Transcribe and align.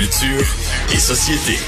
Culture 0.00 0.44
et 0.92 0.98
société. 0.98 1.58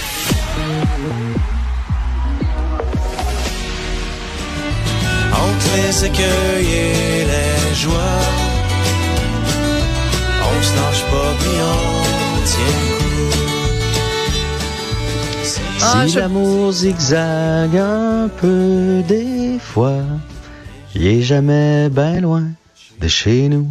Entre 5.33 5.71
les 5.77 6.04
écueils 6.04 6.72
et 6.75 7.25
les 7.25 7.75
joies, 7.75 8.25
on 10.46 10.62
se 10.62 10.77
lâche 10.77 11.04
pas 11.11 11.30
puis 11.41 11.59
on 11.62 12.45
tient 12.51 12.81
le 12.88 12.99
coup. 12.99 13.37
Si 15.45 15.60
Ah, 15.83 16.02
si 16.06 16.12
je- 16.12 16.18
l'amour 16.18 16.72
zigzague 16.72 17.76
un 17.76 18.29
peu 18.40 19.02
des 19.06 19.58
fois, 19.60 20.02
il 20.95 21.06
est 21.06 21.22
jamais 21.22 21.88
bien 21.88 22.20
loin 22.20 22.45
de 23.00 23.08
chez 23.08 23.48
nous. 23.48 23.68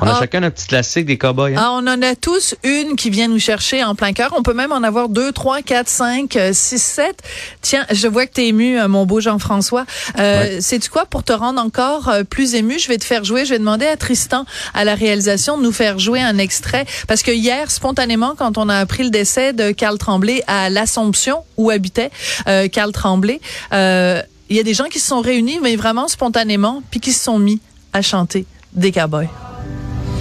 On 0.00 0.06
a 0.06 0.12
Ah. 0.12 0.16
chacun 0.20 0.42
un 0.42 0.50
petit 0.50 0.66
classique 0.66 1.06
des 1.06 1.18
cowboys. 1.18 1.54
Hein? 1.56 1.60
Ah, 1.62 1.70
on 1.72 1.86
en 1.86 2.00
a 2.02 2.14
tous 2.14 2.54
une 2.62 2.96
qui 2.96 3.10
vient 3.10 3.28
nous 3.28 3.38
chercher 3.38 3.82
en 3.84 3.94
plein 3.94 4.12
cœur. 4.12 4.34
On 4.36 4.42
peut 4.42 4.54
même 4.54 4.72
en 4.72 4.82
avoir 4.82 5.08
deux, 5.08 5.32
trois, 5.32 5.62
quatre, 5.62 5.88
cinq, 5.88 6.36
euh, 6.36 6.50
six, 6.52 6.80
sept. 6.82 7.22
Tiens, 7.62 7.84
je 7.90 8.06
vois 8.08 8.26
que 8.26 8.32
t'es 8.32 8.46
ému, 8.48 8.78
euh, 8.78 8.88
mon 8.88 9.06
beau 9.06 9.20
Jean-François. 9.20 9.84
Euh, 10.18 10.60
Sais-tu 10.60 10.90
quoi? 10.90 11.06
Pour 11.06 11.24
te 11.24 11.32
rendre 11.32 11.60
encore 11.60 12.08
euh, 12.08 12.24
plus 12.24 12.54
ému, 12.54 12.78
je 12.78 12.88
vais 12.88 12.98
te 12.98 13.04
faire 13.04 13.24
jouer. 13.24 13.44
Je 13.44 13.50
vais 13.50 13.58
demander 13.58 13.86
à 13.86 13.96
Tristan, 13.96 14.44
à 14.74 14.84
la 14.84 14.94
réalisation, 14.94 15.58
de 15.58 15.62
nous 15.62 15.72
faire 15.72 15.98
jouer 15.98 16.20
un 16.20 16.38
extrait. 16.38 16.86
Parce 17.06 17.22
que 17.22 17.30
hier, 17.30 17.70
spontanément, 17.70 18.34
quand 18.36 18.58
on 18.58 18.68
a 18.68 18.76
appris 18.76 19.02
le 19.04 19.10
décès 19.10 19.52
de 19.52 19.72
Carl 19.72 19.98
Tremblay 19.98 20.42
à 20.46 20.70
l'Assomption, 20.70 21.38
où 21.56 21.70
habitait 21.70 22.10
euh, 22.46 22.68
Carl 22.68 22.92
Tremblay, 22.92 23.40
euh, 23.72 24.22
il 24.50 24.56
y 24.56 24.60
a 24.60 24.62
des 24.62 24.74
gens 24.74 24.84
qui 24.86 24.98
se 24.98 25.08
sont 25.08 25.20
réunis, 25.20 25.58
mais 25.62 25.76
vraiment 25.76 26.08
spontanément, 26.08 26.82
puis 26.90 27.00
qui 27.00 27.12
se 27.12 27.22
sont 27.24 27.38
mis 27.38 27.60
à 27.92 28.00
chanter 28.02 28.46
des 28.72 28.92
cowboys. 28.92 29.28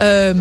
Euh, 0.00 0.34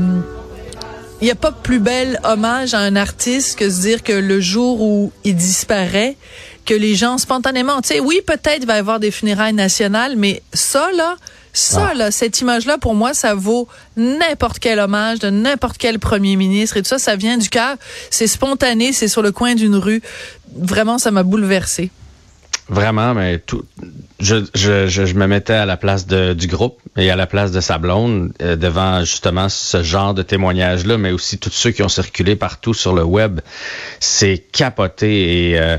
Il 1.20 1.26
n'y 1.26 1.32
a 1.32 1.36
pas 1.36 1.52
plus 1.52 1.80
bel 1.80 2.20
hommage 2.24 2.76
à 2.76 2.80
un 2.80 2.96
artiste 2.96 3.58
que 3.58 3.70
se 3.72 3.82
dire 3.82 4.04
que 4.04 4.14
le 4.14 4.40
jour 4.40 4.82
où 4.82 5.12
il 5.24 5.36
disparaît, 5.36 6.16
que 6.64 6.76
les 6.76 6.94
gens 6.94 7.18
spontanément, 7.18 7.82
tu 7.82 7.88
sais, 7.88 8.00
oui, 8.00 8.22
peut-être 8.26 8.66
va 8.66 8.76
y 8.76 8.80
avoir 8.80 9.00
des 9.00 9.10
funérailles 9.10 9.54
nationales, 9.54 10.16
mais 10.16 10.44
ça, 10.54 10.92
là, 10.96 11.16
ça, 11.54 11.96
là, 11.96 12.12
cette 12.12 12.40
image-là, 12.40 12.78
pour 12.78 12.94
moi, 12.94 13.16
ça 13.16 13.34
vaut 13.34 13.68
n'importe 13.96 14.60
quel 14.60 14.78
hommage 14.78 15.18
de 15.18 15.32
n'importe 15.32 15.78
quel 15.80 15.98
premier 15.98 16.36
ministre 16.36 16.78
et 16.78 16.84
tout 16.84 16.90
ça, 16.90 17.00
ça 17.00 17.16
vient 17.16 17.38
du 17.38 17.50
cœur. 17.50 17.78
C'est 18.12 18.28
spontané, 18.28 18.94
c'est 18.94 19.08
sur 19.08 19.24
le 19.24 19.32
coin 19.32 19.56
d'une 19.56 19.76
rue. 19.76 20.04
Vraiment, 20.56 21.00
ça 21.00 21.10
m'a 21.10 21.24
bouleversé. 21.24 21.90
Vraiment, 22.70 23.16
mais 23.16 23.40
tout. 23.40 23.64
Je, 24.20 24.46
je, 24.56 24.88
je, 24.88 25.14
me 25.14 25.28
mettais 25.28 25.54
à 25.54 25.66
la 25.66 25.78
place 25.78 26.08
de, 26.08 26.34
du 26.34 26.48
groupe 26.48 26.80
et 26.96 27.12
à 27.12 27.16
la 27.16 27.28
place 27.28 27.52
de 27.52 27.62
sa 27.62 27.78
blonde 27.78 28.34
euh, 28.42 28.56
devant 28.56 29.02
justement 29.02 29.48
ce 29.48 29.84
genre 29.84 30.14
de 30.14 30.24
témoignages-là, 30.24 30.98
mais 30.98 31.12
aussi 31.12 31.38
tous 31.38 31.52
ceux 31.52 31.72
qui 31.72 31.84
ont 31.84 31.90
circulé 31.90 32.36
partout 32.36 32.74
sur 32.74 32.94
le 32.94 33.04
web. 33.04 33.42
C'est 34.00 34.40
capoté 34.52 35.52
et 35.52 35.60
euh, 35.60 35.78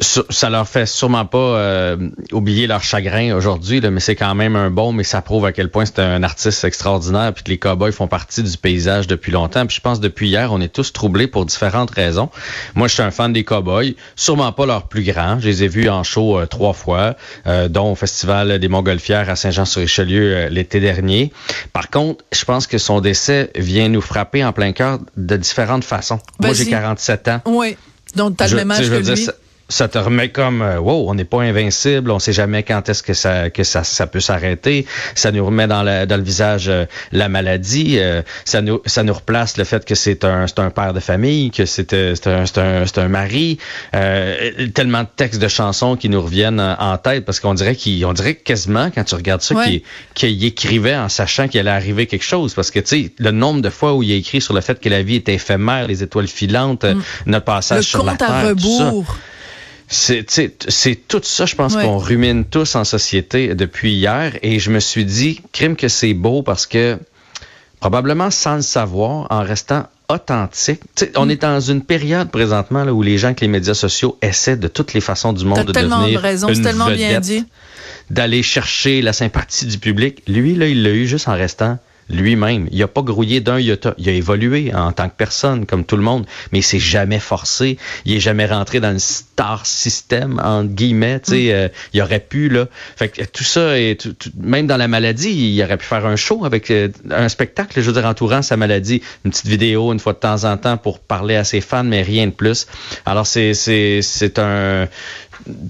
ça 0.00 0.50
leur 0.50 0.66
fait 0.66 0.86
sûrement 0.86 1.26
pas 1.26 1.38
euh, 1.38 1.96
oublier 2.32 2.66
leur 2.66 2.82
chagrin 2.82 3.34
aujourd'hui, 3.36 3.80
mais 3.80 4.00
c'est 4.00 4.16
quand 4.16 4.34
même 4.34 4.56
un 4.56 4.70
bon, 4.70 4.92
mais 4.92 5.04
ça 5.04 5.22
prouve 5.22 5.44
à 5.44 5.52
quel 5.52 5.70
point 5.70 5.84
c'est 5.86 6.00
un 6.00 6.22
artiste 6.22 6.64
extraordinaire 6.64 7.32
puis 7.34 7.44
que 7.44 7.50
les 7.50 7.58
cowboys 7.58 7.92
font 7.92 8.08
partie 8.08 8.42
du 8.42 8.56
paysage 8.56 9.06
depuis 9.06 9.32
longtemps. 9.32 9.64
Puis 9.66 9.76
je 9.76 9.80
pense 9.80 10.00
depuis 10.00 10.28
hier, 10.28 10.52
on 10.52 10.60
est 10.60 10.72
tous 10.72 10.92
troublés 10.92 11.26
pour 11.26 11.46
différentes 11.46 11.90
raisons. 11.90 12.30
Moi, 12.74 12.88
je 12.88 12.94
suis 12.94 13.02
un 13.02 13.10
fan 13.10 13.32
des 13.32 13.44
cowboys, 13.44 13.94
sûrement 14.16 14.52
pas 14.52 14.66
leur 14.66 14.88
plus 14.88 15.02
grand. 15.02 15.38
Je 15.40 15.46
les 15.46 15.64
ai 15.64 15.68
vus 15.68 15.88
en 15.88 16.02
show 16.02 16.38
euh, 16.38 16.46
trois 16.46 16.72
fois, 16.72 17.16
euh, 17.46 17.68
dont 17.76 17.92
au 17.92 17.94
Festival 17.94 18.58
des 18.58 18.68
Montgolfières 18.68 19.28
à 19.28 19.36
Saint-Jean-sur-Richelieu 19.36 20.34
euh, 20.34 20.48
l'été 20.48 20.80
dernier. 20.80 21.30
Par 21.74 21.90
contre, 21.90 22.24
je 22.32 22.42
pense 22.46 22.66
que 22.66 22.78
son 22.78 23.02
décès 23.02 23.50
vient 23.54 23.90
nous 23.90 24.00
frapper 24.00 24.42
en 24.42 24.54
plein 24.54 24.72
cœur 24.72 24.98
de 25.18 25.36
différentes 25.36 25.84
façons. 25.84 26.18
Moi, 26.40 26.54
j'ai 26.54 26.64
Vas-y. 26.64 26.70
47 26.70 27.28
ans. 27.28 27.40
Oui. 27.44 27.76
Donc, 28.14 28.38
t'as 28.38 28.48
le 28.48 28.56
même 28.56 28.70
âge 28.70 28.78
que 28.78 28.84
veux 28.84 29.02
dire, 29.02 29.14
lui. 29.14 29.28
Ça, 29.68 29.88
te 29.88 29.98
remet 29.98 30.28
comme 30.30 30.62
euh, 30.62 30.78
wow, 30.78 31.08
on 31.10 31.14
n'est 31.14 31.24
pas 31.24 31.42
invincible, 31.42 32.10
on 32.10 32.18
sait 32.18 32.32
jamais 32.32 32.62
quand 32.62 32.88
est-ce 32.88 33.02
que 33.02 33.14
ça 33.14 33.50
que 33.50 33.64
ça, 33.64 33.84
ça 33.84 34.06
peut 34.06 34.20
s'arrêter. 34.20 34.86
Ça 35.14 35.32
nous 35.32 35.44
remet 35.44 35.66
dans, 35.66 35.82
la, 35.82 36.06
dans 36.06 36.16
le 36.16 36.22
visage 36.22 36.68
euh, 36.68 36.84
la 37.12 37.28
maladie. 37.28 37.96
euh, 37.98 38.22
ça 38.44 38.62
nous 38.62 38.80
ça 38.86 39.02
nous 39.02 39.14
replace 39.14 39.56
le 39.56 39.64
fait 39.64 39.84
que 39.84 39.94
c'est 39.94 40.24
un 40.24 40.46
c'est 40.46 40.58
un 40.60 40.70
père 40.70 40.92
de 40.94 41.00
famille, 41.00 41.50
que 41.50 41.66
c'est 41.66 41.92
euh, 41.92 42.14
c'est 42.14 42.28
un 42.28 42.46
c'est 42.46 42.58
un, 42.58 42.86
c'est 42.86 42.98
un 42.98 43.08
mari. 43.08 43.58
Euh, 43.94 44.68
tellement 44.74 45.02
de 45.02 45.08
textes 45.14 45.40
de 45.40 45.48
chansons 45.48 45.96
qui 45.96 46.08
nous 46.08 46.22
reviennent 46.22 46.60
en 46.60 46.76
en 46.92 46.98
tête 46.98 47.24
parce 47.24 47.40
qu'on 47.40 47.54
dirait 47.54 47.74
qu'il 47.74 48.04
on 48.06 48.12
dirait 48.12 48.36
quasiment 48.36 48.90
quand 48.94 49.04
tu 49.04 49.14
regardes 49.16 49.42
ça 49.42 49.54
Ouais. 49.56 49.82
qu'il 50.14 50.32
qu'il 50.36 50.44
écrivait 50.44 50.94
en 50.96 51.08
sachant 51.08 51.48
qu'il 51.48 51.60
allait 51.60 51.70
arriver 51.70 52.06
quelque 52.06 52.24
chose 52.24 52.54
parce 52.54 52.70
que 52.70 52.78
tu 52.80 52.86
sais 52.86 53.12
le 53.18 53.30
nombre 53.30 53.62
de 53.62 53.70
fois 53.70 53.94
où 53.94 54.02
il 54.02 54.12
a 54.12 54.14
écrit 54.16 54.40
sur 54.40 54.54
le 54.54 54.60
fait 54.60 54.78
que 54.80 54.88
la 54.88 55.02
vie 55.02 55.16
était 55.16 55.34
éphémère, 55.34 55.86
les 55.88 56.02
étoiles 56.02 56.28
filantes, 56.28 56.84
euh, 56.84 56.94
notre 57.26 57.44
passage 57.44 57.76
Mm. 57.76 57.78
Le 57.78 57.82
sur 57.84 58.04
la 58.04 58.12
compte 58.12 58.22
à 58.22 58.26
terre, 58.26 58.54
tout 58.56 58.78
ça. 58.78 58.92
C'est 59.88 60.24
tout 61.08 61.20
ça, 61.22 61.46
je 61.46 61.54
pense 61.54 61.74
Ouais. 61.74 61.84
qu'on 61.84 61.98
rumine 61.98 62.44
tous 62.44 62.74
en 62.74 62.84
société 62.84 63.54
depuis 63.54 63.92
hier. 63.92 64.36
Et 64.42 64.58
je 64.58 64.70
me 64.70 64.80
suis 64.80 65.04
dit, 65.04 65.40
crime 65.52 65.76
que 65.76 65.88
c'est 65.88 66.14
beau 66.14 66.42
parce 66.42 66.66
que 66.66 66.98
probablement 67.80 68.30
sans 68.30 68.56
le 68.56 68.62
savoir, 68.62 69.26
en 69.30 69.42
restant 69.42 69.86
authentique. 70.08 70.80
Tu 70.94 71.04
sais, 71.04 71.10
Mm. 71.10 71.18
On 71.18 71.28
est 71.28 71.42
dans 71.42 71.60
une 71.60 71.82
période 71.82 72.30
présentement 72.30 72.84
là, 72.84 72.92
où 72.94 73.02
les 73.02 73.18
gens 73.18 73.28
avec 73.28 73.40
les 73.40 73.48
médias 73.48 73.74
sociaux 73.74 74.16
essaient 74.22 74.56
de 74.56 74.68
toutes 74.68 74.92
les 74.94 75.00
façons 75.00 75.32
du 75.32 75.44
monde 75.44 75.64
de 75.66 75.72
tellement 75.72 75.98
de 75.98 76.02
devenir 76.02 76.20
raison, 76.20 76.48
c'est 76.48 76.54
une 76.56 76.62
tellement 76.62 76.90
bien 76.90 77.20
dit. 77.20 77.44
d'aller 78.10 78.42
chercher 78.42 79.02
la 79.02 79.12
sympathie 79.12 79.66
du 79.66 79.78
public. 79.78 80.22
Lui, 80.28 80.54
là, 80.54 80.66
il 80.68 80.82
l'a 80.84 80.90
eu 80.90 81.06
juste 81.06 81.26
en 81.28 81.34
restant 81.34 81.78
lui-même. 82.08 82.68
Il 82.70 82.82
a 82.82 82.88
pas 82.88 83.02
grouillé 83.02 83.40
d'un 83.40 83.58
iota. 83.58 83.94
Il 83.98 84.08
a 84.08 84.12
évolué 84.12 84.72
en 84.74 84.92
tant 84.92 85.08
que 85.08 85.14
personne, 85.16 85.66
comme 85.66 85.84
tout 85.84 85.96
le 85.96 86.02
monde, 86.02 86.26
mais 86.52 86.60
il 86.60 86.62
s'est 86.62 86.78
jamais 86.78 87.18
forcé. 87.18 87.78
Il 88.04 88.14
est 88.14 88.20
jamais 88.20 88.46
rentré 88.46 88.80
dans 88.80 88.92
le 88.92 88.98
star 88.98 89.66
system, 89.66 90.40
entre 90.42 90.68
guillemets. 90.72 91.20
Tu 91.20 91.30
sais, 91.32 91.52
euh, 91.52 91.68
il 91.92 92.00
aurait 92.02 92.20
pu, 92.20 92.48
là. 92.48 92.66
Fait 92.96 93.08
que 93.08 93.24
tout 93.24 93.44
ça, 93.44 93.78
et 93.78 93.96
tout- 93.96 94.12
tout- 94.12 94.30
même 94.38 94.66
dans 94.66 94.76
la 94.76 94.88
maladie, 94.88 95.54
il 95.54 95.62
aurait 95.62 95.76
pu 95.76 95.84
faire 95.86 96.06
un 96.06 96.16
show 96.16 96.44
avec 96.44 96.70
euh, 96.70 96.88
un 97.10 97.28
spectacle, 97.28 97.80
je 97.80 97.90
veux 97.90 97.92
dire, 98.00 98.06
entourant 98.08 98.42
sa 98.42 98.56
maladie. 98.56 99.02
Une 99.24 99.30
petite 99.30 99.46
vidéo 99.46 99.92
une 99.92 100.00
fois 100.00 100.12
de 100.12 100.18
temps 100.18 100.44
en 100.44 100.56
temps 100.56 100.76
pour 100.76 101.00
parler 101.00 101.36
à 101.36 101.44
ses 101.44 101.60
fans, 101.60 101.84
mais 101.84 102.02
rien 102.02 102.26
de 102.26 102.32
plus. 102.32 102.66
Alors, 103.04 103.26
c'est, 103.26 103.54
c'est, 103.54 104.00
c'est 104.02 104.38
un, 104.38 104.88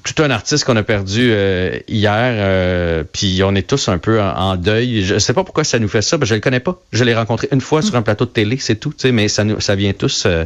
tout 0.04 0.22
un 0.22 0.31
artiste 0.31 0.65
qu'on 0.65 0.77
a 0.77 0.82
perdu 0.82 1.28
euh, 1.31 1.78
hier, 1.88 2.34
euh, 2.38 3.04
puis 3.10 3.43
on 3.44 3.54
est 3.54 3.66
tous 3.66 3.88
un 3.88 3.99
peu 3.99 4.21
en, 4.21 4.28
en 4.37 4.56
deuil. 4.56 5.04
Je 5.04 5.19
sais 5.19 5.32
pas 5.32 5.44
pourquoi 5.44 5.65
ça 5.65 5.78
nous 5.78 5.88
fait 5.88 6.03
ça, 6.03 6.16
ben, 6.16 6.27
je 6.27 6.34
le 6.34 6.41
connais 6.41 6.60
pas. 6.60 6.81
Je 6.93 7.04
l'ai 7.04 7.15
rencontré 7.15 7.49
une 7.53 7.60
fois 7.60 7.82
sur 7.82 7.94
un 7.97 8.03
plateau 8.03 8.25
de 8.25 8.31
télé, 8.31 8.56
c'est 8.59 8.76
tout, 8.76 8.93
mais 9.12 9.28
ça 9.28 9.44
nous, 9.44 9.60
ça 9.60 9.75
vient 9.75 9.93
tous, 9.93 10.25
euh, 10.26 10.44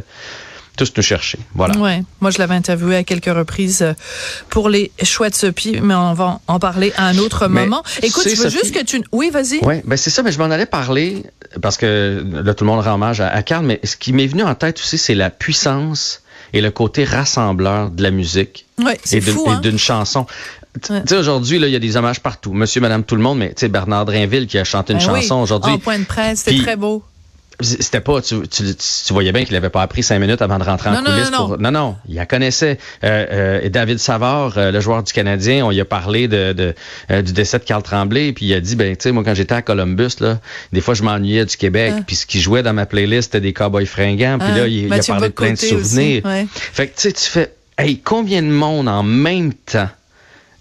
tous 0.77 0.93
nous 0.95 1.03
chercher. 1.03 1.37
Voilà. 1.53 1.77
Ouais, 1.77 2.03
moi 2.21 2.31
je 2.31 2.39
l'avais 2.39 2.55
interviewé 2.55 2.95
à 2.95 3.03
quelques 3.03 3.25
reprises 3.33 3.81
euh, 3.81 3.93
pour 4.49 4.69
les 4.69 4.91
chouettes 5.03 5.35
Sophie, 5.35 5.79
mais 5.81 5.93
on 5.95 6.13
va 6.13 6.39
en 6.47 6.59
parler 6.59 6.93
à 6.97 7.07
un 7.07 7.17
autre 7.17 7.47
Mais 7.47 7.61
moment. 7.61 7.83
Écoute, 8.01 8.23
je 8.23 8.29
veux 8.29 8.49
Sophie. 8.49 8.57
juste 8.57 8.73
que 8.73 8.83
tu 8.83 9.01
Oui, 9.11 9.29
vas-y. 9.31 9.59
Oui, 9.63 9.75
ben 9.85 9.97
c'est 9.97 10.09
ça, 10.09 10.23
mais 10.23 10.31
je 10.31 10.39
m'en 10.39 10.45
allais 10.45 10.65
parler 10.65 11.23
parce 11.61 11.77
que 11.77 12.23
là 12.43 12.53
tout 12.53 12.63
le 12.63 12.71
monde 12.71 12.83
rend 12.83 12.93
hommage 12.93 13.21
à, 13.21 13.27
à 13.27 13.43
Karl, 13.43 13.65
mais 13.65 13.79
ce 13.83 13.95
qui 13.97 14.13
m'est 14.13 14.27
venu 14.27 14.43
en 14.43 14.55
tête 14.55 14.79
aussi, 14.79 14.97
c'est 14.97 15.15
la 15.15 15.29
puissance 15.29 16.20
et 16.53 16.61
le 16.61 16.71
côté 16.71 17.03
rassembleur 17.03 17.89
de 17.91 18.03
la 18.03 18.11
musique 18.11 18.65
Ouais, 18.83 18.99
c'est 19.03 19.17
et 19.17 19.21
d'une 19.61 19.75
hein. 19.75 19.77
chanson. 19.77 20.25
Tu 20.81 20.93
sais, 21.05 21.17
aujourd'hui, 21.17 21.59
là, 21.59 21.67
il 21.67 21.73
y 21.73 21.75
a 21.75 21.79
des 21.79 21.97
hommages 21.97 22.21
partout. 22.21 22.53
Monsieur, 22.53 22.79
madame, 22.81 23.03
tout 23.03 23.15
le 23.15 23.21
monde, 23.21 23.39
mais 23.39 23.49
tu 23.49 23.55
sais, 23.61 23.67
Bernard 23.67 24.05
Drinville 24.05 24.47
qui 24.47 24.57
a 24.57 24.63
chanté 24.63 24.93
une 24.93 24.99
Ben 24.99 25.13
oui, 25.13 25.21
chanson 25.21 25.35
aujourd'hui. 25.41 25.73
En 25.73 25.77
point 25.79 25.99
de 25.99 26.05
presse, 26.05 26.43
Puis- 26.43 26.61
très 26.61 26.75
beau. 26.77 27.03
C'était 27.61 28.01
pas, 28.01 28.21
tu, 28.21 28.47
tu, 28.47 28.63
tu 28.75 29.13
voyais 29.13 29.31
bien 29.31 29.45
qu'il 29.45 29.55
avait 29.55 29.69
pas 29.69 29.81
appris 29.81 30.03
cinq 30.03 30.19
minutes 30.19 30.41
avant 30.41 30.57
de 30.59 30.63
rentrer 30.63 30.89
en 30.89 30.93
Non, 30.93 31.01
non, 31.01 31.11
coulisses. 31.11 31.31
non, 31.31 31.37
pour, 31.47 31.57
non, 31.59 31.71
non, 31.71 31.95
il 32.07 32.15
la 32.15 32.25
connaissait. 32.25 32.77
Euh, 33.03 33.59
euh, 33.63 33.69
David 33.69 33.99
Savard, 33.99 34.57
euh, 34.57 34.71
le 34.71 34.79
joueur 34.79 35.03
du 35.03 35.13
Canadien, 35.13 35.65
on 35.65 35.71
y 35.71 35.79
a 35.79 35.85
parlé 35.85 36.27
de, 36.27 36.53
de 36.53 36.73
euh, 37.11 37.21
du 37.21 37.33
décès 37.33 37.59
de 37.59 37.63
Carl 37.63 37.83
Tremblay, 37.83 38.33
puis 38.33 38.45
il 38.45 38.53
a 38.53 38.59
dit, 38.59 38.75
ben, 38.75 38.95
tu 38.95 39.03
sais, 39.03 39.11
moi, 39.11 39.23
quand 39.23 39.33
j'étais 39.33 39.55
à 39.55 39.61
Columbus, 39.61 40.15
là, 40.19 40.39
des 40.73 40.81
fois, 40.81 40.93
je 40.93 41.03
m'ennuyais 41.03 41.45
du 41.45 41.57
Québec, 41.57 41.93
Ah. 41.97 42.01
puis 42.05 42.15
ce 42.15 42.25
qui 42.25 42.39
jouait 42.41 42.63
dans 42.63 42.73
ma 42.73 42.85
playlist, 42.85 43.31
c'était 43.31 43.41
des 43.41 43.53
cowboys 43.53 43.85
fringants, 43.85 44.37
puis 44.39 44.49
Ah, 44.53 44.57
là, 44.57 44.67
il, 44.67 44.85
il 44.87 44.93
a 44.93 44.99
parlé 45.03 45.29
de 45.29 45.33
plein 45.33 45.47
de 45.49 45.53
aussi, 45.53 45.69
souvenirs. 45.69 46.25
ouais. 46.25 46.45
Fait 46.51 46.87
que, 46.87 46.95
tu 46.95 47.01
sais, 47.01 47.11
tu 47.13 47.25
fais, 47.25 47.53
hey, 47.77 47.99
combien 47.99 48.41
de 48.41 48.47
monde 48.49 48.87
en 48.87 49.03
même 49.03 49.53
temps 49.53 49.89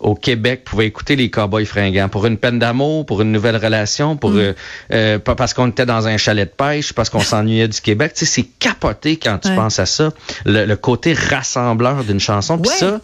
au 0.00 0.14
Québec 0.14 0.64
pouvaient 0.64 0.87
écouter 0.87 1.14
les 1.14 1.31
Cowboys 1.31 1.67
fringants 1.67 2.08
pour 2.08 2.26
une 2.26 2.38
peine 2.38 2.58
d'amour, 2.58 3.06
pour 3.06 3.20
une 3.20 3.32
nouvelle 3.32 3.56
relation, 3.56 4.17
pour 4.17 4.31
mm. 4.31 4.55
euh, 4.93 5.19
pas 5.19 5.35
parce 5.35 5.55
qu'on 5.55 5.69
était 5.69 5.87
dans 5.87 6.08
un 6.08 6.17
chalet 6.17 6.49
de 6.49 6.55
pêche, 6.55 6.93
parce 6.93 7.11
qu'on 7.11 7.20
s'ennuyait 7.20 7.69
du 7.69 7.81
Québec. 7.81 8.12
Tu 8.14 8.25
sais, 8.25 8.32
c'est 8.32 8.49
capoté 8.58 9.17
quand 9.17 9.38
tu 9.38 9.55
penses 9.55 9.79
à 9.79 9.87
ça, 9.87 10.11
le, 10.47 10.75
côté 10.75 11.12
rassembleur 11.12 12.05
d'une 12.05 12.20
chanson. 12.20 12.58
Puis 12.58 12.70
ça, 12.70 13.00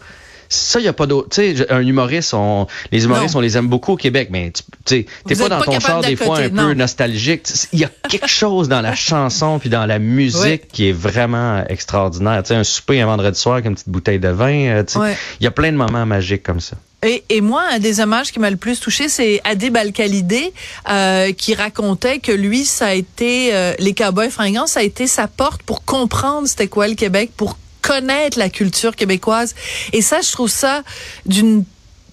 ça, 0.49 0.79
il 0.79 0.83
n'y 0.83 0.89
a 0.89 0.93
pas 0.93 1.05
d'autre. 1.05 1.29
Tu 1.29 1.57
sais, 1.57 1.71
un 1.71 1.81
humoriste, 1.81 2.33
on, 2.33 2.67
les 2.91 3.05
humoristes, 3.05 3.35
on 3.35 3.41
les 3.41 3.57
aime 3.57 3.67
beaucoup 3.67 3.93
au 3.93 3.97
Québec, 3.97 4.29
mais 4.31 4.51
tu 4.51 4.63
sais, 4.85 5.05
t'es 5.25 5.35
pas 5.35 5.49
dans 5.49 5.61
ton 5.61 5.79
char 5.79 6.01
des 6.01 6.15
fois 6.15 6.39
un 6.39 6.49
peu 6.49 6.73
nostalgique. 6.73 7.47
Il 7.73 7.79
y 7.79 7.85
a 7.85 7.91
quelque 8.09 8.27
chose 8.27 8.69
dans 8.69 8.81
la 8.81 8.95
chanson 8.95 9.59
puis 9.59 9.69
dans 9.69 9.85
la 9.85 9.99
musique 9.99 10.67
qui 10.69 10.89
est 10.89 10.93
vraiment 10.93 11.63
extraordinaire. 11.67 12.41
Tu 12.43 12.49
sais, 12.49 12.55
un 12.55 12.63
souper 12.63 13.01
un 13.01 13.05
vendredi 13.05 13.39
soir 13.39 13.55
avec 13.55 13.65
une 13.65 13.75
petite 13.75 13.89
bouteille 13.89 14.19
de 14.19 14.29
vin. 14.29 14.67
Euh, 14.67 14.83
il 15.39 15.43
y 15.43 15.47
a 15.47 15.51
plein 15.51 15.71
de 15.71 15.77
moments 15.77 16.05
magiques 16.05 16.43
comme 16.43 16.59
ça. 16.59 16.77
Et, 17.03 17.23
et, 17.29 17.41
moi, 17.41 17.63
un 17.71 17.79
des 17.79 17.99
hommages 17.99 18.31
qui 18.31 18.39
m'a 18.39 18.49
le 18.49 18.57
plus 18.57 18.79
touché, 18.79 19.07
c'est 19.07 19.39
Adib 19.43 19.77
al 19.77 19.93
euh, 20.89 21.31
qui 21.31 21.53
racontait 21.53 22.19
que 22.19 22.31
lui, 22.31 22.65
ça 22.65 22.87
a 22.87 22.93
été, 22.93 23.53
euh, 23.53 23.73
les 23.77 23.93
Cowboys 23.93 24.31
fringants, 24.31 24.65
ça 24.65 24.79
a 24.79 24.83
été 24.83 25.05
sa 25.05 25.27
porte 25.27 25.61
pour 25.61 25.85
comprendre 25.85 26.47
c'était 26.47 26.67
quoi 26.67 26.87
le 26.87 26.95
Québec, 26.95 27.31
pour 27.37 27.57
connaître 27.83 28.39
la 28.39 28.49
culture 28.49 28.95
québécoise. 28.95 29.53
Et 29.93 30.01
ça, 30.01 30.21
je 30.21 30.31
trouve 30.31 30.49
ça 30.49 30.83
d'une 31.25 31.63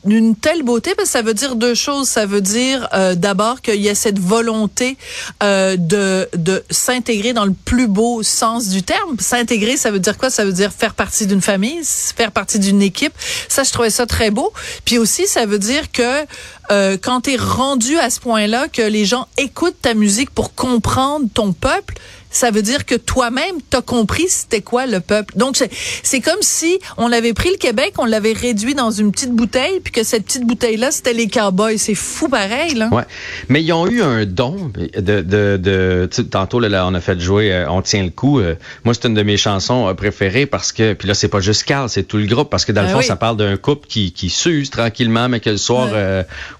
d'une 0.04 0.36
telle 0.36 0.62
beauté 0.62 0.94
parce 0.94 1.08
que 1.08 1.12
ça 1.12 1.22
veut 1.22 1.34
dire 1.34 1.56
deux 1.56 1.74
choses. 1.74 2.08
Ça 2.08 2.26
veut 2.26 2.40
dire 2.40 2.88
euh, 2.92 3.14
d'abord 3.14 3.60
qu'il 3.62 3.80
y 3.80 3.88
a 3.88 3.94
cette 3.94 4.18
volonté 4.18 4.96
euh, 5.42 5.76
de, 5.76 6.28
de 6.36 6.62
s'intégrer 6.70 7.32
dans 7.32 7.44
le 7.44 7.54
plus 7.64 7.88
beau 7.88 8.22
sens 8.22 8.68
du 8.68 8.82
terme. 8.82 9.16
S'intégrer, 9.18 9.76
ça 9.76 9.90
veut 9.90 9.98
dire 9.98 10.18
quoi? 10.18 10.30
Ça 10.30 10.44
veut 10.44 10.52
dire 10.52 10.72
faire 10.72 10.94
partie 10.94 11.26
d'une 11.26 11.42
famille, 11.42 11.80
faire 11.84 12.32
partie 12.32 12.58
d'une 12.58 12.82
équipe. 12.82 13.12
Ça, 13.48 13.62
je 13.62 13.72
trouvais 13.72 13.90
ça 13.90 14.06
très 14.06 14.30
beau. 14.30 14.52
Puis 14.84 14.98
aussi, 14.98 15.26
ça 15.26 15.46
veut 15.46 15.58
dire 15.58 15.90
que 15.92 16.24
euh, 16.70 16.96
quand 17.00 17.22
tu 17.22 17.32
es 17.32 17.36
rendu 17.36 17.98
à 17.98 18.10
ce 18.10 18.20
point-là, 18.20 18.68
que 18.68 18.82
les 18.82 19.04
gens 19.04 19.26
écoutent 19.38 19.80
ta 19.82 19.94
musique 19.94 20.30
pour 20.30 20.54
comprendre 20.54 21.26
ton 21.32 21.52
peuple, 21.52 21.94
ça 22.34 22.50
veut 22.50 22.62
dire 22.62 22.84
que 22.84 22.96
toi-même, 22.96 23.56
t'as 23.70 23.80
compris 23.80 24.24
c'était 24.28 24.60
quoi 24.60 24.86
le 24.86 24.98
peuple. 24.98 25.34
Donc, 25.38 25.56
c'est 26.02 26.20
comme 26.20 26.40
si 26.40 26.80
on 26.96 27.12
avait 27.12 27.32
pris 27.32 27.50
le 27.50 27.56
Québec, 27.56 27.94
on 27.98 28.06
l'avait 28.06 28.32
réduit 28.32 28.74
dans 28.74 28.90
une 28.90 29.12
petite 29.12 29.30
bouteille, 29.30 29.78
puis 29.78 29.92
que 29.92 30.02
cette 30.02 30.24
petite 30.24 30.44
bouteille-là, 30.44 30.90
c'était 30.90 31.12
les 31.12 31.28
cowboys. 31.28 31.78
C'est 31.78 31.94
fou 31.94 32.28
pareil, 32.28 32.74
là. 32.74 32.88
Ouais. 32.90 33.04
Mais 33.48 33.62
ils 33.62 33.72
ont 33.72 33.86
eu 33.86 34.02
un 34.02 34.26
don 34.26 34.72
de... 34.74 35.20
de, 35.20 35.56
de 35.56 36.08
tantôt, 36.28 36.58
là, 36.58 36.86
on 36.88 36.94
a 36.94 37.00
fait 37.00 37.20
jouer 37.20 37.52
euh, 37.52 37.70
On 37.70 37.82
tient 37.82 38.02
le 38.02 38.10
coup. 38.10 38.40
Euh, 38.40 38.56
moi, 38.82 38.94
c'est 38.94 39.06
une 39.06 39.14
de 39.14 39.22
mes 39.22 39.36
chansons 39.36 39.86
euh, 39.86 39.94
préférées 39.94 40.46
parce 40.46 40.72
que... 40.72 40.94
Puis 40.94 41.06
là, 41.06 41.14
c'est 41.14 41.28
pas 41.28 41.40
juste 41.40 41.62
Carl, 41.62 41.88
c'est 41.88 42.02
tout 42.02 42.16
le 42.16 42.26
groupe, 42.26 42.50
parce 42.50 42.64
que 42.64 42.72
dans 42.72 42.82
le 42.82 42.88
ben 42.88 42.94
fond, 42.94 43.02
ça 43.02 43.14
parle 43.14 43.36
d'un 43.36 43.56
couple 43.56 43.86
qui, 43.86 44.10
qui 44.10 44.28
s'use 44.28 44.70
tranquillement, 44.70 45.28
mais 45.28 45.38
que 45.38 45.50
le 45.50 45.56
soir, 45.56 45.88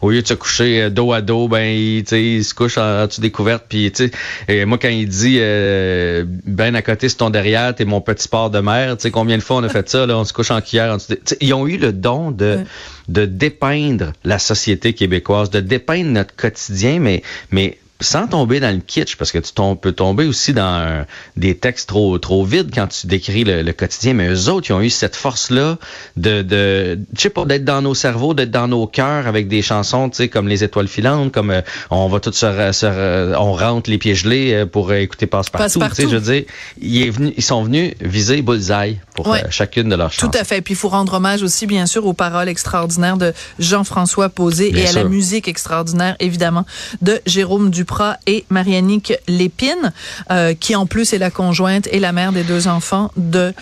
au 0.05 0.11
lieu 0.11 0.23
de 0.23 0.29
se 0.29 0.35
coucher 0.35 0.91
dos 0.91 1.13
à 1.13 1.21
dos, 1.21 1.49
ben, 1.49 1.65
il, 1.65 2.05
il 2.13 2.45
se 2.45 2.55
couche 2.55 2.79
en, 2.79 3.07
dessous 3.07 3.21
découverte. 3.21 3.65
Puis, 3.69 3.91
tu 3.91 4.11
sais, 4.49 4.65
moi, 4.65 4.79
quand 4.79 4.89
il 4.89 5.09
dit... 5.09 5.39
Euh, 5.41 6.25
ben 6.47 6.75
à 6.75 6.83
côté 6.83 7.09
c'est 7.09 7.17
ton 7.17 7.31
derrière, 7.31 7.75
t'es 7.75 7.85
mon 7.85 8.01
petit 8.01 8.29
port 8.29 8.51
de 8.51 8.61
mer. 8.61 8.97
Tu 8.97 9.03
sais 9.03 9.11
combien 9.11 9.37
de 9.37 9.43
fois 9.43 9.57
on 9.57 9.63
a 9.63 9.69
fait 9.69 9.89
ça 9.89 10.07
là, 10.07 10.19
on 10.19 10.25
se 10.25 10.33
couche 10.33 10.51
en 10.51 10.61
cuillère. 10.61 10.97
ils 11.41 11.55
ont 11.55 11.67
eu 11.67 11.77
le 11.77 11.93
don 11.93 12.31
de 12.31 12.61
de 13.09 13.27
dépeindre 13.27 14.13
la 14.25 14.39
société 14.39 14.95
québécoise, 14.95 15.51
de 15.51 15.61
dépeindre 15.61 16.11
notre 16.11 16.35
quotidien, 16.35 17.01
mais 17.01 17.23
mais 17.51 17.79
sans 18.01 18.27
tomber 18.27 18.61
dans 18.61 18.75
le 18.75 18.81
kitsch, 18.81 19.17
parce 19.17 19.33
que 19.33 19.39
tu 19.39 19.53
peux 19.81 19.93
tomber 19.93 20.27
aussi 20.27 20.53
dans 20.53 21.05
des 21.37 21.57
textes 21.57 21.89
trop 21.89 22.19
trop 22.19 22.45
vides 22.45 22.71
quand 22.75 22.89
tu 22.89 23.07
décris 23.07 23.45
le, 23.45 23.73
quotidien, 23.73 24.15
mais 24.15 24.29
eux 24.29 24.49
autres, 24.49 24.71
ils 24.71 24.73
ont 24.73 24.81
eu 24.81 24.91
cette 24.91 25.17
force-là 25.17 25.79
de, 26.17 26.43
de 26.43 26.99
je 27.17 27.21
sais 27.21 27.31
pas, 27.31 27.45
d'être 27.45 27.65
dans 27.65 27.83
nos 27.83 27.95
cerveaux, 27.95 28.35
d'être 28.35 28.51
dans 28.51 28.69
nos 28.69 28.87
cœurs 28.87 29.27
avec 29.27 29.49
des 29.49 29.63
chansons, 29.63 30.11
tu 30.11 30.17
sais, 30.17 30.29
comme 30.29 30.49
Les 30.49 30.65
Étoiles 30.65 30.89
filantes, 30.89 31.33
comme 31.33 31.51
euh, 31.51 31.61
on 31.91 32.09
va 32.09 32.21
tout 32.21 32.33
se, 32.33 32.73
se, 32.73 33.37
on 33.37 33.53
rentre 33.53 33.91
les 33.91 33.99
pieds 33.99 34.15
gelés 34.15 34.53
euh, 34.53 34.67
pour 34.67 34.91
euh, 34.91 34.97
écouter 34.97 35.27
Passe-Partout. 35.27 35.79
Passe 35.79 35.97
tu 35.97 36.03
sais, 36.03 36.09
je 36.09 36.17
veux 36.17 36.33
dire, 36.33 36.45
ils, 36.81 37.11
venu, 37.11 37.33
ils 37.37 37.43
sont 37.43 37.63
venus 37.63 37.95
viser 38.01 38.43
Bullseye 38.43 38.99
pour 39.15 39.35
chacune 39.51 39.89
de 39.89 39.97
leurs 39.97 40.13
chansons. 40.13 40.31
Tout 40.31 40.39
à 40.39 40.45
fait. 40.45 40.61
Puis 40.61 40.75
il 40.75 40.77
faut 40.77 40.89
rendre 40.89 41.15
hommage 41.15 41.43
aussi, 41.43 41.67
bien 41.67 41.87
sûr, 41.87 42.07
aux 42.07 42.13
paroles 42.13 42.49
extraordinaires 42.49 43.17
de 43.17 43.33
Jean-François 43.59 44.29
Posé 44.29 44.77
et 44.77 44.87
à 44.87 44.93
la 44.93 45.05
musique 45.05 45.49
extraordinaire, 45.49 46.17
évidemment, 46.21 46.67
de 47.03 47.21
Jérôme 47.27 47.71
Dupont 47.71 47.84
et 48.27 48.45
Marianique 48.51 49.15
Lépine, 49.29 49.93
euh, 50.31 50.55
qui 50.55 50.75
en 50.75 50.87
plus 50.87 51.13
est 51.13 51.19
la 51.19 51.31
conjointe 51.31 51.89
et 51.91 52.01
la 52.01 52.13
mère 52.13 52.33
des 52.33 52.43
deux 52.43 52.69
enfants 52.69 53.11
de 53.17 53.53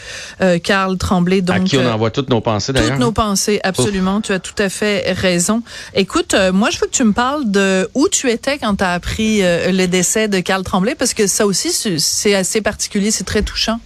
euh, 0.40 0.58
Carl 0.58 0.96
Tremblay. 0.96 1.40
Donc, 1.40 1.56
à 1.56 1.60
qui 1.60 1.76
on 1.76 1.86
envoie 1.86 2.10
toutes 2.10 2.30
nos 2.30 2.40
pensées 2.40 2.72
d'ailleurs. 2.72 2.90
Toutes 2.90 3.00
nos 3.00 3.12
pensées, 3.12 3.60
absolument. 3.62 4.20
Tu 4.20 4.32
as 4.32 4.38
tout 4.38 4.54
à 4.58 4.69
fait 4.69 5.12
raison. 5.12 5.62
Écoute, 5.94 6.34
euh, 6.34 6.52
moi 6.52 6.70
je 6.70 6.78
veux 6.78 6.86
que 6.86 6.92
tu 6.92 7.04
me 7.04 7.12
parles 7.12 7.50
de 7.50 7.88
où 7.94 8.08
tu 8.08 8.30
étais 8.30 8.58
quand 8.58 8.76
tu 8.76 8.84
as 8.84 8.92
appris 8.92 9.40
le 9.42 9.86
décès 9.86 10.28
de 10.28 10.40
Carl 10.40 10.62
Tremblay, 10.62 10.94
parce 10.94 11.14
que 11.14 11.26
ça 11.26 11.46
aussi 11.46 11.72
c'est 11.98 12.34
assez 12.34 12.60
particulier, 12.60 13.10
c'est 13.10 13.24
très 13.24 13.42
touchant. 13.42 13.80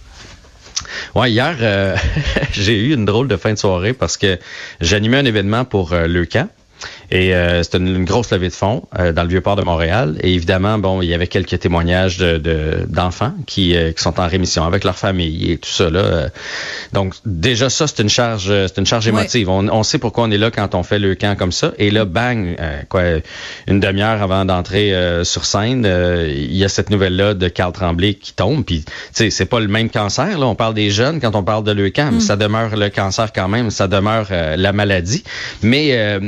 Ouais, 1.15 1.31
hier, 1.31 1.55
j'ai 2.51 2.79
eu 2.79 2.93
une 2.93 3.05
drôle 3.05 3.27
de 3.27 3.37
fin 3.37 3.53
de 3.53 3.57
soirée 3.57 3.93
parce 3.93 4.17
que 4.17 4.39
j'animais 4.81 5.17
un 5.17 5.25
événement 5.25 5.65
pour 5.65 5.93
le 5.93 6.25
camp. 6.25 6.49
Et 7.09 7.33
euh, 7.33 7.63
c'était 7.63 7.77
une, 7.77 8.03
grosse 8.03 8.31
levée 8.31 8.49
de 8.49 8.53
fonds 8.53 8.83
euh, 8.99 9.13
dans 9.13 9.23
le 9.23 9.29
vieux 9.29 9.41
port 9.41 9.55
de 9.55 9.63
Montréal. 9.63 10.17
Et 10.21 10.33
évidemment, 10.33 10.77
bon, 10.77 11.01
il 11.01 11.09
y 11.09 11.13
avait 11.13 11.27
quelques 11.27 11.59
témoignages 11.59 12.17
de, 12.17 12.85
d'enfants 12.87 13.33
qui, 13.45 13.75
euh, 13.75 13.91
qui 13.91 14.03
sont 14.03 14.19
en 14.19 14.27
rémission 14.27 14.65
avec 14.65 14.83
leur 14.83 14.97
famille 14.97 15.51
et 15.51 15.57
tout 15.57 15.69
ça. 15.69 15.89
Là. 15.89 16.29
Donc 16.93 17.15
déjà 17.25 17.69
ça, 17.69 17.87
c'est 17.87 18.01
une 18.01 18.09
charge, 18.09 18.47
c'est 18.67 18.77
une 18.77 18.85
charge 18.85 19.07
émotive. 19.07 19.49
On, 19.49 19.67
on, 19.69 19.83
sait 19.83 19.99
pourquoi 19.99 20.25
on 20.25 20.31
est 20.31 20.37
là 20.37 20.51
quand 20.51 20.75
on 20.75 20.83
fait 20.83 20.99
le 20.99 21.15
camp 21.15 21.37
comme 21.37 21.51
ça. 21.51 21.71
Et 21.77 21.91
là, 21.91 22.05
bang, 22.05 22.57
quoi, 22.89 23.03
une 23.67 23.79
demi-heure 23.79 24.21
avant 24.21 24.43
d'entrer 24.43 24.93
sur 25.23 25.45
scène, 25.45 25.85
il 26.29 26.55
y 26.55 26.65
a 26.65 26.69
cette 26.69 26.89
nouvelle-là 26.89 27.33
de 27.33 27.47
Carl 27.47 27.71
Tremblay 27.71 28.15
qui 28.15 28.33
tombe. 28.33 28.65
Puis, 28.65 28.83
tu 28.83 28.93
sais, 29.13 29.29
c'est 29.29 29.45
pas 29.45 29.59
le 29.59 29.67
même 29.67 29.89
cancer. 29.89 30.37
Là, 30.37 30.45
on 30.45 30.55
parle 30.55 30.73
des 30.73 30.89
jeunes 30.89 31.21
quand 31.21 31.35
on 31.35 31.43
parle 31.43 31.63
de 31.63 31.71
le 31.71 31.89
camp, 31.89 32.09
mais 32.11 32.17
mm. 32.17 32.21
ça 32.21 32.35
demeure 32.35 32.75
le 32.75 32.89
cancer 32.89 33.31
quand 33.33 33.47
même, 33.47 33.69
ça 33.69 33.87
demeure 33.87 34.27
la 34.29 34.73
maladie. 34.73 35.23
Mais 35.61 36.19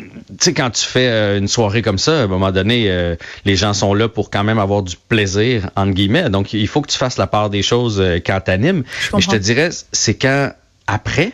tu 0.00 0.36
sais, 0.40 0.54
quand 0.54 0.70
tu 0.70 0.84
fais 0.84 1.08
euh, 1.08 1.38
une 1.38 1.48
soirée 1.48 1.82
comme 1.82 1.98
ça, 1.98 2.20
à 2.20 2.22
un 2.22 2.26
moment 2.26 2.52
donné, 2.52 2.90
euh, 2.90 3.16
les 3.44 3.56
gens 3.56 3.74
sont 3.74 3.94
là 3.94 4.08
pour 4.08 4.30
quand 4.30 4.44
même 4.44 4.58
avoir 4.58 4.82
du 4.82 4.96
plaisir, 4.96 5.70
entre 5.76 5.92
guillemets. 5.92 6.30
Donc, 6.30 6.52
il 6.52 6.68
faut 6.68 6.80
que 6.80 6.90
tu 6.90 6.98
fasses 6.98 7.18
la 7.18 7.26
part 7.26 7.50
des 7.50 7.62
choses 7.62 8.00
euh, 8.00 8.18
quand 8.24 8.40
t'animes. 8.40 8.84
Mais 9.14 9.20
je 9.20 9.28
te 9.28 9.36
dirais, 9.36 9.70
c'est 9.92 10.14
quand, 10.14 10.52
après, 10.86 11.32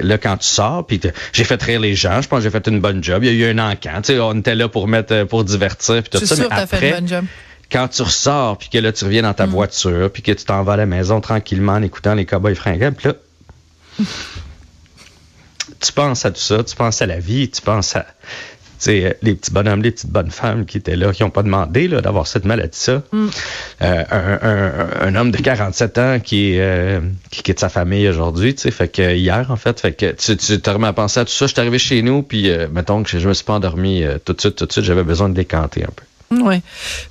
là, 0.00 0.18
quand 0.18 0.36
tu 0.36 0.48
sors, 0.48 0.86
puis 0.86 1.00
j'ai 1.32 1.44
fait 1.44 1.62
rire 1.62 1.80
les 1.80 1.94
gens, 1.94 2.20
je 2.20 2.28
pense 2.28 2.38
que 2.38 2.44
j'ai 2.44 2.50
fait 2.50 2.66
une 2.68 2.80
bonne 2.80 3.02
job. 3.02 3.24
Il 3.24 3.34
y 3.34 3.44
a 3.44 3.48
eu 3.48 3.50
un 3.50 3.58
encant. 3.58 4.02
Tu 4.02 4.14
sais, 4.14 4.20
on 4.20 4.38
était 4.38 4.54
là 4.54 4.68
pour 4.68 4.88
mettre, 4.88 5.24
pour 5.24 5.44
divertir, 5.44 6.02
puis 6.02 6.18
tout 6.18 6.24
ça. 6.24 6.36
mais 6.36 6.46
après, 6.50 6.66
fait 6.66 6.88
une 6.88 6.94
bonne 6.94 7.08
job. 7.08 7.24
quand 7.70 7.88
tu 7.88 8.02
ressors, 8.02 8.58
puis 8.58 8.68
que 8.68 8.78
là, 8.78 8.92
tu 8.92 9.04
reviens 9.04 9.22
dans 9.22 9.34
ta 9.34 9.46
mm. 9.46 9.50
voiture, 9.50 10.10
puis 10.12 10.22
que 10.22 10.32
tu 10.32 10.44
t'en 10.44 10.62
vas 10.62 10.74
à 10.74 10.76
la 10.76 10.86
maison 10.86 11.20
tranquillement 11.20 11.72
en 11.72 11.82
écoutant 11.82 12.14
les 12.14 12.26
cowboys 12.26 12.54
fringants, 12.54 12.92
puis 12.92 13.08
là 13.08 13.14
tu 15.84 15.92
penses 15.92 16.24
à 16.24 16.30
tout 16.30 16.40
ça, 16.40 16.64
tu 16.64 16.74
penses 16.74 17.02
à 17.02 17.06
la 17.06 17.18
vie, 17.18 17.48
tu 17.50 17.60
penses 17.60 17.96
à 17.96 18.06
les 18.86 19.34
petits 19.34 19.50
bonhommes, 19.50 19.82
les 19.82 19.90
petites 19.90 20.10
bonnes 20.10 20.30
femmes 20.30 20.66
qui 20.66 20.78
étaient 20.78 20.96
là, 20.96 21.12
qui 21.12 21.22
n'ont 21.22 21.30
pas 21.30 21.42
demandé 21.42 21.88
d'avoir 21.88 22.26
cette 22.26 22.44
maladie-là. 22.44 23.02
Mm. 23.12 23.28
Euh, 23.82 24.86
un, 25.00 25.14
homme 25.14 25.30
de 25.30 25.38
47 25.38 25.98
ans 25.98 26.20
qui, 26.22 26.58
euh, 26.58 27.00
qui 27.30 27.42
quitte 27.42 27.60
sa 27.60 27.68
famille 27.68 28.06
aujourd'hui, 28.08 28.54
fait 28.56 28.88
que 28.88 29.14
hier, 29.14 29.46
en 29.50 29.56
fait, 29.56 29.80
fait 29.80 29.92
que 29.92 30.12
tu, 30.12 30.36
tu 30.36 30.60
te 30.60 30.70
remets 30.70 30.88
à 30.88 30.92
penser 30.92 31.20
à 31.20 31.24
tout 31.24 31.32
ça. 31.32 31.46
Je 31.46 31.52
suis 31.52 31.60
arrivé 31.60 31.78
chez 31.78 32.02
nous, 32.02 32.22
puis 32.22 32.50
euh, 32.50 32.66
mettons 32.70 33.02
que 33.02 33.18
je 33.18 33.28
me 33.28 33.34
suis 33.34 33.44
pas 33.44 33.54
endormi 33.54 34.04
tout 34.24 34.32
de 34.32 34.40
suite, 34.40 34.56
tout 34.56 34.66
de 34.66 34.72
suite, 34.72 34.84
j'avais 34.84 35.04
besoin 35.04 35.28
de 35.28 35.34
décanter 35.34 35.84
un 35.84 35.90
peu. 35.94 36.04
Ouais. 36.42 36.62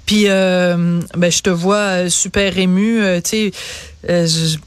Puis 0.06 0.25
ben 0.25 1.32
je 1.32 1.42
te 1.42 1.50
vois 1.50 2.10
super 2.10 2.58
ému, 2.58 3.01
tu 3.24 3.51
sais 4.06 4.60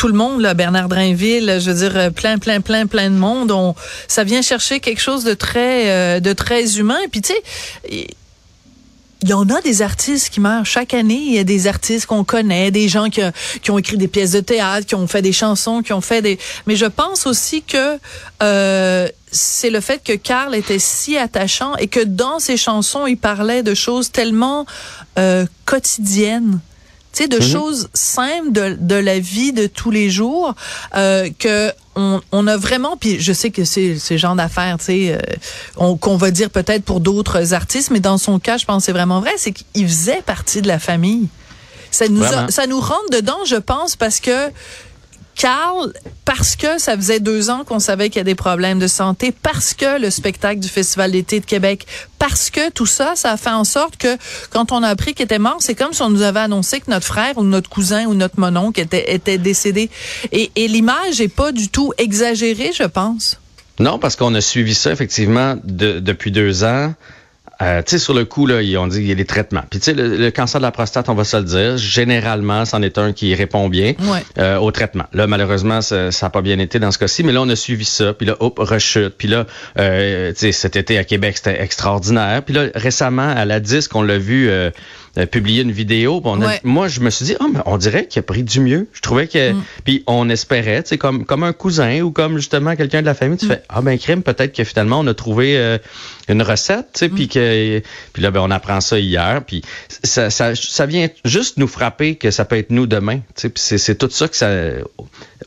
tout 0.00 0.08
le 0.08 0.14
monde, 0.14 0.40
là, 0.40 0.54
Bernard 0.54 0.88
Drainville, 0.88 1.58
je 1.60 1.70
veux 1.70 1.76
dire, 1.86 1.94
euh, 1.94 2.08
plein, 2.08 2.38
plein, 2.38 2.62
plein, 2.62 2.86
plein 2.86 3.10
de 3.10 3.16
monde. 3.16 3.50
On, 3.50 3.74
ça 4.08 4.24
vient 4.24 4.40
chercher 4.40 4.80
quelque 4.80 5.02
chose 5.02 5.24
de 5.24 5.34
très, 5.34 5.90
euh, 5.90 6.20
de 6.20 6.32
très 6.32 6.78
humain. 6.78 7.00
Puis 7.12 7.20
tu 7.20 7.34
sais, 7.34 8.06
il 9.22 9.28
y 9.28 9.34
en 9.34 9.46
a 9.50 9.60
des 9.60 9.82
artistes 9.82 10.30
qui 10.30 10.40
meurent 10.40 10.64
chaque 10.64 10.94
année. 10.94 11.20
Il 11.20 11.34
y 11.34 11.38
a 11.38 11.44
des 11.44 11.66
artistes 11.66 12.06
qu'on 12.06 12.24
connaît, 12.24 12.70
des 12.70 12.88
gens 12.88 13.10
qui, 13.10 13.20
qui, 13.60 13.70
ont 13.70 13.76
écrit 13.76 13.98
des 13.98 14.08
pièces 14.08 14.30
de 14.30 14.40
théâtre, 14.40 14.86
qui 14.86 14.94
ont 14.94 15.06
fait 15.06 15.20
des 15.20 15.34
chansons, 15.34 15.82
qui 15.82 15.92
ont 15.92 16.00
fait 16.00 16.22
des. 16.22 16.38
Mais 16.66 16.76
je 16.76 16.86
pense 16.86 17.26
aussi 17.26 17.60
que 17.60 17.98
euh, 18.42 19.06
c'est 19.30 19.68
le 19.68 19.80
fait 19.80 20.02
que 20.02 20.14
Karl 20.14 20.54
était 20.54 20.78
si 20.78 21.18
attachant 21.18 21.76
et 21.76 21.88
que 21.88 22.00
dans 22.00 22.38
ses 22.38 22.56
chansons, 22.56 23.06
il 23.06 23.18
parlait 23.18 23.62
de 23.62 23.74
choses 23.74 24.10
tellement 24.10 24.64
euh, 25.18 25.44
quotidiennes 25.66 26.58
tu 27.12 27.22
sais, 27.24 27.28
de 27.28 27.36
mhm. 27.36 27.42
choses 27.42 27.88
simples 27.92 28.52
de, 28.52 28.76
de, 28.78 28.94
la 28.94 29.18
vie 29.18 29.52
de 29.52 29.66
tous 29.66 29.90
les 29.90 30.10
jours 30.10 30.54
euh, 30.96 31.28
que 31.38 31.72
on, 31.96 32.20
on, 32.30 32.46
a 32.46 32.56
vraiment, 32.56 32.96
puis 32.96 33.20
je 33.20 33.32
sais 33.32 33.50
que 33.50 33.64
c'est 33.64 33.98
ce 33.98 34.16
genre 34.16 34.36
d'affaires, 34.36 34.78
tu 34.78 34.84
sais, 34.84 35.18
euh, 35.78 35.96
qu'on 35.96 36.16
va 36.16 36.30
dire 36.30 36.48
peut-être 36.48 36.84
pour 36.84 37.00
d'autres 37.00 37.52
artistes, 37.52 37.90
mais 37.90 38.00
dans 38.00 38.16
son 38.16 38.38
cas, 38.38 38.58
je 38.58 38.64
pense 38.64 38.82
que 38.82 38.86
c'est 38.86 38.92
vraiment 38.92 39.20
vrai, 39.20 39.32
c'est 39.36 39.52
qu'il 39.52 39.88
faisait 39.88 40.22
partie 40.22 40.62
de 40.62 40.68
la 40.68 40.78
famille. 40.78 41.28
Ça 41.90 42.06
nous, 42.08 42.22
ça 42.48 42.66
nous 42.68 42.80
rentre 42.80 43.10
dedans, 43.10 43.38
je 43.44 43.56
pense, 43.56 43.96
parce 43.96 44.20
que 44.20 44.50
Carl, 45.40 45.90
parce 46.26 46.54
que 46.54 46.78
ça 46.78 46.96
faisait 46.96 47.18
deux 47.18 47.48
ans 47.48 47.64
qu'on 47.64 47.78
savait 47.78 48.10
qu'il 48.10 48.18
y 48.18 48.20
a 48.20 48.24
des 48.24 48.34
problèmes 48.34 48.78
de 48.78 48.86
santé, 48.86 49.32
parce 49.32 49.72
que 49.72 49.98
le 49.98 50.10
spectacle 50.10 50.60
du 50.60 50.68
Festival 50.68 51.12
d'été 51.12 51.40
de 51.40 51.46
Québec, 51.46 51.86
parce 52.18 52.50
que 52.50 52.70
tout 52.70 52.84
ça, 52.84 53.16
ça 53.16 53.32
a 53.32 53.36
fait 53.38 53.48
en 53.48 53.64
sorte 53.64 53.96
que 53.96 54.18
quand 54.50 54.70
on 54.70 54.82
a 54.82 54.88
appris 54.88 55.14
qu'il 55.14 55.24
était 55.24 55.38
mort, 55.38 55.56
c'est 55.60 55.74
comme 55.74 55.94
si 55.94 56.02
on 56.02 56.10
nous 56.10 56.20
avait 56.20 56.40
annoncé 56.40 56.80
que 56.80 56.90
notre 56.90 57.06
frère 57.06 57.38
ou 57.38 57.42
notre 57.42 57.70
cousin 57.70 58.04
ou 58.04 58.12
notre 58.12 58.38
monon 58.38 58.70
était, 58.76 59.38
décédé. 59.38 59.88
Et, 60.30 60.50
l'image 60.68 61.22
est 61.22 61.34
pas 61.34 61.52
du 61.52 61.70
tout 61.70 61.94
exagérée, 61.96 62.72
je 62.74 62.84
pense. 62.84 63.40
Non, 63.78 63.98
parce 63.98 64.16
qu'on 64.16 64.34
a 64.34 64.42
suivi 64.42 64.74
ça 64.74 64.92
effectivement 64.92 65.56
de, 65.64 66.00
depuis 66.00 66.32
deux 66.32 66.64
ans. 66.64 66.92
Euh, 67.62 67.82
tu 67.82 67.90
sais, 67.90 67.98
sur 67.98 68.14
le 68.14 68.24
coup, 68.24 68.46
là, 68.46 68.62
ils 68.62 68.76
ont 68.78 68.86
dit 68.86 68.98
qu'il 68.98 69.08
y 69.08 69.12
a 69.12 69.16
des 69.16 69.24
traitements. 69.24 69.62
Puis, 69.68 69.80
tu 69.80 69.86
sais, 69.86 69.94
le, 69.94 70.30
cancer 70.30 70.60
de 70.60 70.64
la 70.64 70.70
prostate, 70.70 71.08
on 71.08 71.14
va 71.14 71.24
se 71.24 71.36
le 71.36 71.44
dire, 71.44 71.76
généralement, 71.76 72.64
c'en 72.64 72.82
est 72.82 72.98
un 72.98 73.12
qui 73.12 73.34
répond 73.34 73.68
bien 73.68 73.94
euh, 74.38 74.56
au 74.56 74.70
traitement. 74.70 75.04
Là, 75.12 75.26
malheureusement, 75.26 75.82
ça 75.82 76.10
n'a 76.10 76.30
pas 76.30 76.42
bien 76.42 76.58
été 76.58 76.78
dans 76.78 76.90
ce 76.90 76.98
cas-ci, 76.98 77.22
mais 77.22 77.32
là, 77.32 77.42
on 77.42 77.48
a 77.48 77.56
suivi 77.56 77.84
ça. 77.84 78.14
Puis 78.14 78.26
là, 78.26 78.36
hop, 78.40 78.58
rechute. 78.58 79.14
Puis 79.16 79.28
là, 79.28 79.46
euh, 79.78 80.32
tu 80.32 80.38
sais, 80.38 80.52
cet 80.52 80.76
été 80.76 80.98
à 80.98 81.04
Québec, 81.04 81.36
c'était 81.36 81.60
extraordinaire. 81.62 82.42
Puis 82.42 82.54
là, 82.54 82.66
récemment, 82.74 83.28
à 83.28 83.44
la 83.44 83.60
disque, 83.60 83.94
on 83.94 84.02
l'a 84.02 84.18
vu 84.18 84.50
euh, 85.18 85.26
publier 85.26 85.62
une 85.62 85.72
vidéo. 85.72 86.22
moi, 86.62 86.88
je 86.88 87.00
me 87.00 87.10
suis 87.10 87.24
dit, 87.24 87.36
oh, 87.40 87.46
mais 87.52 87.60
on 87.66 87.76
dirait 87.78 88.06
qu'il 88.06 88.20
a 88.20 88.22
pris 88.22 88.44
du 88.44 88.60
mieux. 88.60 88.86
Je 88.92 89.00
trouvais 89.00 89.26
que, 89.26 89.52
mm. 89.52 89.62
puis 89.84 90.04
on 90.06 90.28
espérait, 90.28 90.84
tu 90.84 90.90
sais, 90.90 90.98
comme 90.98 91.24
comme 91.24 91.42
un 91.42 91.52
cousin 91.52 92.00
ou 92.02 92.12
comme 92.12 92.36
justement 92.36 92.76
quelqu'un 92.76 93.00
de 93.00 93.06
la 93.06 93.14
famille, 93.14 93.36
tu 93.36 93.46
mm. 93.46 93.48
fais, 93.48 93.62
ah 93.68 93.80
ben 93.82 93.98
crime, 93.98 94.22
peut-être 94.22 94.54
que 94.54 94.62
finalement 94.62 95.00
on 95.00 95.06
a 95.08 95.14
trouvé 95.14 95.56
euh, 95.56 95.78
une 96.28 96.42
recette, 96.42 96.90
tu 96.92 96.98
sais, 97.00 97.08
puis 97.08 97.24
mm. 97.24 97.28
que, 97.28 97.82
puis 98.12 98.22
là 98.22 98.30
ben 98.30 98.40
on 98.40 98.52
apprend 98.52 98.80
ça 98.80 99.00
hier, 99.00 99.42
puis 99.44 99.62
ça, 100.04 100.30
ça, 100.30 100.54
ça 100.54 100.86
vient 100.86 101.08
juste 101.24 101.56
nous 101.56 101.66
frapper 101.66 102.14
que 102.14 102.30
ça 102.30 102.44
peut 102.44 102.56
être 102.56 102.70
nous 102.70 102.86
demain, 102.86 103.16
tu 103.16 103.42
sais, 103.42 103.48
puis 103.48 103.62
c'est 103.78 103.96
tout 103.96 104.10
ça 104.10 104.28
que 104.28 104.36
ça, 104.36 104.48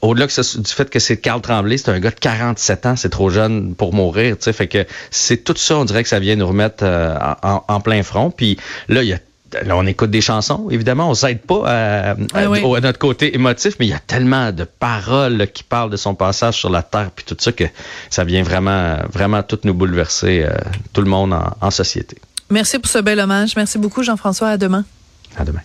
au-delà 0.01 0.27
que 0.27 0.57
du 0.59 0.71
fait 0.73 0.89
que 0.89 0.99
c'est 0.99 1.17
Carl 1.17 1.41
Tremblay, 1.41 1.77
c'est 1.77 1.89
un 1.89 1.99
gars 2.01 2.11
de 2.11 2.19
47 2.19 2.85
ans, 2.85 2.95
c'est 2.97 3.09
trop 3.09 3.29
jeune 3.29 3.75
pour 3.75 3.93
mourir, 3.93 4.37
tu 4.37 4.43
sais, 4.43 4.53
fait 4.53 4.67
que 4.67 4.85
c'est 5.09 5.45
tout 5.45 5.55
ça, 5.55 5.77
on 5.77 5.85
dirait 5.85 6.03
que 6.03 6.09
ça 6.09 6.19
vient 6.19 6.35
nous 6.35 6.47
remettre 6.47 6.83
euh, 6.83 7.15
en, 7.41 7.63
en 7.65 7.79
plein 7.79 8.03
front, 8.03 8.29
puis 8.29 8.57
là 8.89 9.03
il 9.03 9.09
y 9.09 9.13
a 9.13 9.19
Là, 9.65 9.77
on 9.77 9.85
écoute 9.85 10.11
des 10.11 10.21
chansons, 10.21 10.67
évidemment, 10.69 11.09
on 11.09 11.13
s'aide 11.13 11.41
pas 11.41 11.63
à, 11.65 12.11
à, 12.11 12.45
notre 12.81 12.99
côté 12.99 13.35
émotif, 13.35 13.75
mais 13.79 13.85
il 13.85 13.89
y 13.89 13.93
a 13.93 13.99
tellement 13.99 14.51
de 14.51 14.63
paroles 14.63 15.47
qui 15.53 15.63
parlent 15.63 15.89
de 15.89 15.97
son 15.97 16.15
passage 16.15 16.55
sur 16.55 16.69
la 16.69 16.83
terre, 16.83 17.11
puis 17.15 17.25
tout 17.25 17.37
ça 17.39 17.51
que 17.51 17.65
ça 18.09 18.23
vient 18.23 18.43
vraiment, 18.43 18.97
vraiment 19.11 19.43
tout 19.43 19.59
nous 19.63 19.73
bouleverser, 19.73 20.43
euh, 20.43 20.53
tout 20.93 21.01
le 21.01 21.09
monde 21.09 21.33
en, 21.33 21.55
en 21.61 21.71
société. 21.71 22.17
Merci 22.49 22.79
pour 22.79 22.89
ce 22.89 22.99
bel 22.99 23.19
hommage. 23.19 23.55
Merci 23.55 23.77
beaucoup, 23.77 24.03
Jean-François. 24.03 24.49
À 24.49 24.57
demain. 24.57 24.85
À 25.37 25.43
demain. 25.43 25.61